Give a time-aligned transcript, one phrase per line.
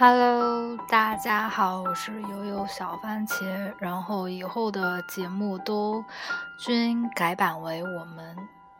[0.00, 3.72] Hello，大家好，我是悠悠小番茄。
[3.78, 6.04] 然后以后的节目都
[6.56, 8.36] 均改版为我们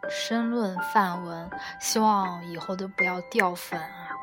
[0.09, 4.15] 申论范文，希望以后都不要掉粉啊。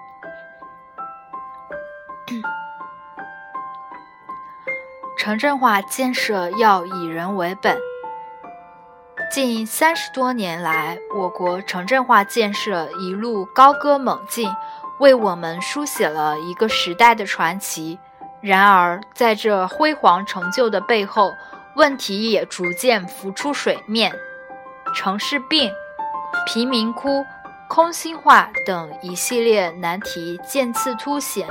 [5.20, 7.77] 城镇化建设要以人为本。
[9.30, 14.50] 近三十多年来，我国城镇化建设一路高歌猛进。
[14.99, 17.99] 为我们书写了一个时代的传奇。
[18.41, 21.31] 然而，在这辉煌成就的背后，
[21.75, 24.13] 问题也逐渐浮出水面。
[24.93, 25.71] 城市病、
[26.45, 27.25] 贫民窟、
[27.68, 31.47] 空心化等一系列难题渐次凸显，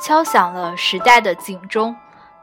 [0.00, 1.94] 敲响了时代的警钟。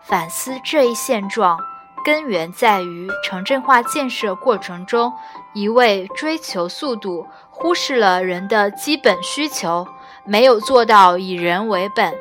[0.01, 1.59] 反思这一现状，
[2.05, 5.11] 根源在于城镇化建设过程中，
[5.53, 9.87] 一味追求速度，忽视了人的基本需求。
[10.27, 12.13] 没有做到以人为本，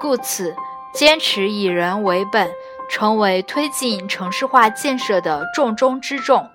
[0.00, 0.56] 故此
[0.94, 2.50] 坚持以人为本，
[2.88, 6.50] 成为推进城市化建设的重中之重。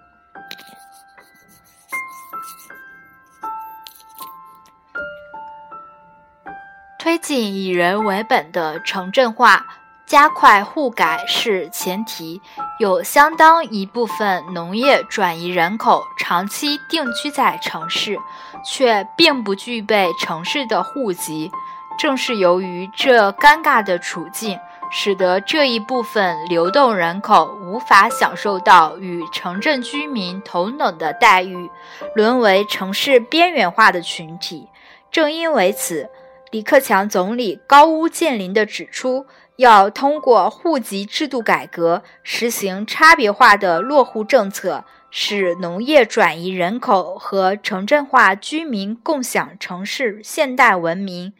[6.97, 9.63] 推进以人为本的城镇化。
[10.05, 12.39] 加快户改是前提，
[12.79, 18.15] 有相当一部分农业转移人口长期定居在城市，
[18.63, 21.51] 却并不具备城市的户籍。
[21.97, 24.59] 正是由于这尴尬的处境，
[24.91, 31.71] 使得这一部分流动人口无法享受到与城镇居民同等的待遇，
[32.13, 34.69] 沦为城市边缘化的群体。
[35.09, 36.09] 正因为此，
[36.51, 39.25] 李克强总理高屋建瓴地指出。
[39.57, 51.33] 要通过户籍制度改革，实行差别化的落户政策，使农业转移人口和城镇化居民共享城市现代文明。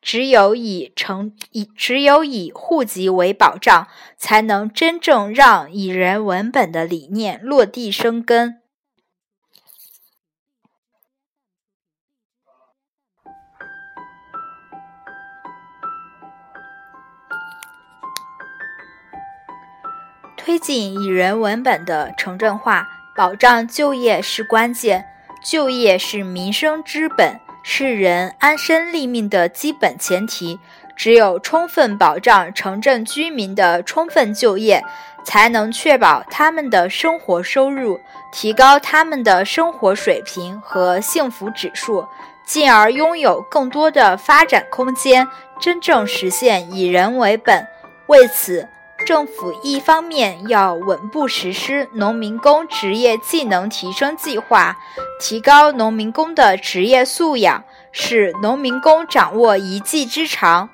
[0.00, 8.62] 只有以城以只有以户籍为保障，才能真正让以人为本的理念落地生根。
[20.46, 22.86] 推进以人为本的城镇化，
[23.16, 25.04] 保障就业是关键。
[25.42, 30.60] 就业是民生之本，是人安身立命的基本前提。
[30.94, 34.84] 只有充分保障城镇居民的充分就业，
[35.24, 37.98] 才能确保他们的生活收入，
[38.30, 42.06] 提高他们的生活水平和幸福指数，
[42.44, 45.26] 进而拥有更多的发展空间，
[45.60, 47.66] 真正实现以人为本。
[48.06, 48.68] 为此，
[49.04, 54.76] 政府一方面要稳步实施农民工职业技能提升计划，
[55.20, 57.62] 提高农民工的职业素养，
[57.92, 60.68] 使农民工掌握一技之长；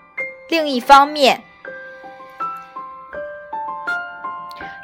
[0.48, 1.42] 另一方面，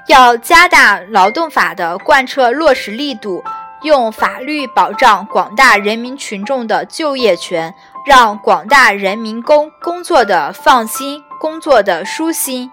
[0.08, 3.42] 要加大劳动法的贯彻落实力度，
[3.82, 7.72] 用法律保障广大人民群众的就业权，
[8.04, 12.70] 让广大人民工工作的放心，工作的舒心。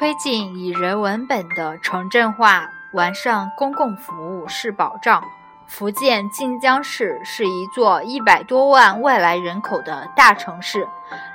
[0.00, 5.22] 推进以人为本的城镇化，完善公共服务是保障。
[5.66, 10.88] 福建晋江市是一座一百多万外来人口的大城市，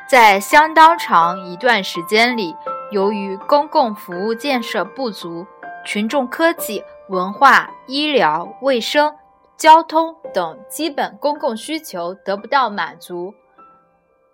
[0.10, 2.56] 在相当长一段时间里，
[2.90, 5.46] 由于公共服务建设不足，
[5.86, 9.14] 群众科技、文化、医疗卫生、
[9.56, 13.32] 交通等基本公共需求得不到满足。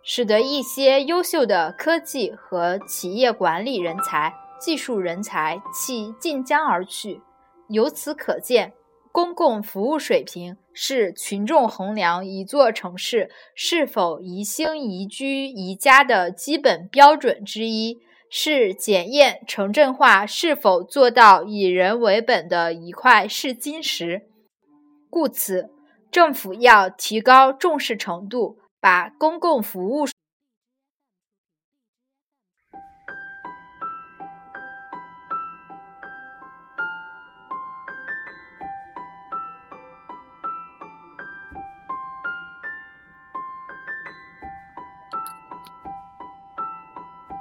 [0.03, 7.21] 使得一些优秀的科技和企业管理人才、技术人才弃晋江而去。
[7.69, 8.73] 由此可见，
[9.11, 17.99] 公共服务水平是群众衡量一座城市是否宜兴、宜居、宜家的基本标准之一，
[18.29, 24.23] 是检验城镇化是否做到以人为本的一块试金石。
[25.09, 25.69] 故此，
[26.09, 28.57] 政府要提高重视程度。
[28.81, 30.07] 把公共服务。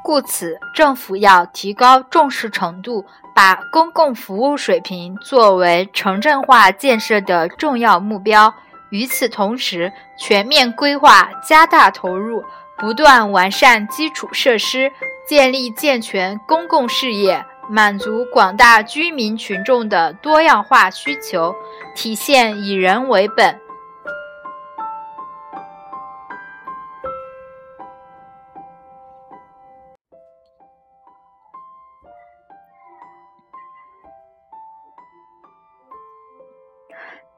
[0.05, 8.53] 故此，政府要提高重视程度，把公共服务水平作为城镇化建设的重要目标。
[8.91, 12.45] 与此同时，全面规划、加大投入，
[12.77, 14.93] 不断完善基础设施，
[15.27, 21.55] 建立健全公共事业，满足广大居民群众的多样化需求，
[21.95, 23.61] 体现以人为本。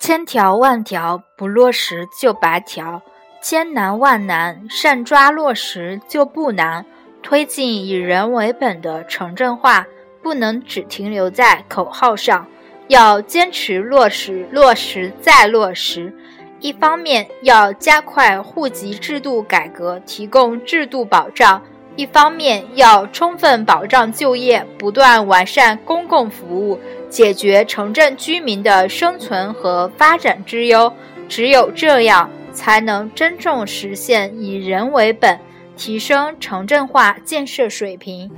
[0.03, 3.01] 千条万条不落实就白条，
[3.41, 6.85] 千难万难善抓落实就不难。
[7.23, 9.87] 推进以人为本的城镇化，
[10.21, 12.49] 不能只停留在口号上，
[12.89, 16.13] 要坚持落实，落实再落实。
[16.59, 21.61] 一方面要加快户籍制度改革，提供制度保障；
[21.95, 26.81] 一方面要充分保障就业，不断完善公共服务。
[27.13, 30.91] 解决城镇居民的生存和发展之忧，
[31.29, 35.39] 只有这样，才能真正实现以人为本，
[35.77, 38.31] 提升城镇化建设水平。